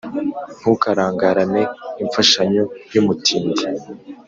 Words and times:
ntukarangarane 0.59 1.61
imfashanyo 2.03 2.63
y’umutindi 2.93 3.63